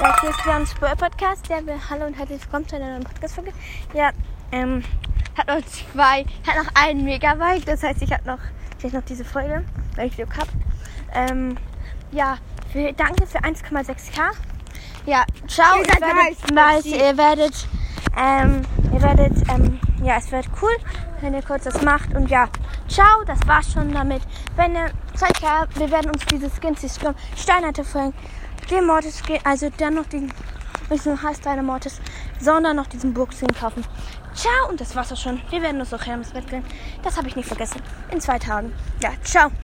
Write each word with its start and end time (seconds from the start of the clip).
Ja, 0.00 0.18
hier 0.22 0.30
ist 0.30 0.46
Leon 0.46 0.66
Spur 0.66 0.88
Podcast. 0.96 1.46
Ja, 1.48 1.58
hallo 1.90 2.06
und 2.06 2.14
herzlich 2.14 2.40
willkommen 2.40 2.66
zu 2.66 2.76
einer 2.76 2.92
neuen 2.92 3.04
Podcast-Folge. 3.04 3.52
Ja, 3.92 4.12
ähm, 4.50 4.82
hat 5.36 5.46
noch 5.46 5.60
zwei, 5.66 6.24
hat 6.46 6.56
noch 6.56 6.72
einen 6.74 7.04
Megabyte. 7.04 7.68
Das 7.68 7.82
heißt, 7.82 8.00
ich 8.00 8.10
habe 8.10 8.26
noch, 8.26 8.38
vielleicht 8.78 8.94
noch 8.94 9.04
diese 9.04 9.26
Folge, 9.26 9.62
weil 9.96 10.06
ich 10.06 10.16
Glück 10.16 10.34
habe. 10.38 10.48
Ähm, 11.12 11.58
ja, 12.12 12.38
für, 12.72 12.94
danke 12.94 13.26
für 13.26 13.40
1,6k. 13.40 14.30
Ja, 15.04 15.24
ciao. 15.46 15.76
Ihr 15.76 15.82
Ihr 15.82 16.00
werdet, 16.00 16.14
nice, 16.14 16.82
nice, 16.82 16.86
ihr 16.86 17.18
werdet, 17.18 17.68
ähm, 18.16 18.62
ihr 18.94 19.02
werdet, 19.02 19.50
ähm, 19.50 19.80
ja, 20.02 20.16
es 20.16 20.32
wird 20.32 20.46
cool, 20.62 20.74
wenn 21.20 21.34
ihr 21.34 21.42
kurz 21.42 21.64
das 21.64 21.82
macht. 21.82 22.14
Und 22.14 22.30
ja, 22.30 22.48
ciao, 22.88 23.22
das 23.26 23.46
war's 23.46 23.70
schon 23.70 23.92
damit. 23.92 24.22
Wenn 24.56 24.74
ihr 24.74 24.90
Zeit 25.14 25.42
habt, 25.42 25.78
wir 25.78 25.90
werden 25.90 26.10
uns 26.10 26.24
diese 26.24 26.48
Skins, 26.48 26.80
die 26.80 26.88
Sturm, 26.88 27.14
Steinerte 27.36 27.84
folgen, 27.84 28.14
den 28.66 28.86
Mortis, 28.86 29.22
also 29.44 29.70
dann 29.78 29.94
noch 29.94 30.06
den, 30.06 30.32
nicht 30.90 31.06
nur 31.06 31.22
heißt 31.22 31.44
deine 31.44 31.62
Mortis, 31.62 32.00
sondern 32.40 32.76
noch 32.76 32.86
diesen 32.86 33.14
Burgskin 33.14 33.48
kaufen. 33.48 33.84
Ciao, 34.34 34.68
und 34.68 34.80
das 34.80 34.94
war's 34.94 35.12
auch 35.12 35.16
schon. 35.16 35.40
Wir 35.50 35.62
werden 35.62 35.80
uns 35.80 35.90
noch 35.90 36.06
her 36.06 36.14
ins. 36.14 36.32
Das 37.02 37.16
habe 37.16 37.28
ich 37.28 37.36
nicht 37.36 37.48
vergessen. 37.48 37.82
In 38.10 38.20
zwei 38.20 38.38
Tagen. 38.38 38.72
Ja, 39.02 39.10
ciao. 39.22 39.50